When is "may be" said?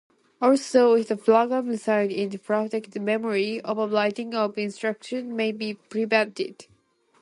5.31-5.75